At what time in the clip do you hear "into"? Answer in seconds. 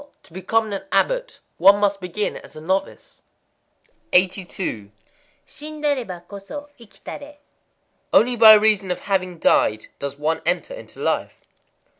10.73-10.99